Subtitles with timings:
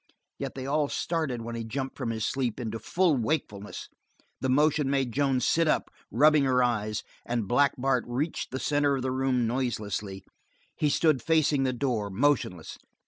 [0.39, 3.87] Yet they all started when he jumped from his sleep into full wakefulness;
[4.39, 8.95] the motion made Joan sit up, rubbing her eyes, and Black Bart reached the center
[8.95, 10.23] of the room noiselessly.
[10.75, 12.79] He stood facing the door, motionless.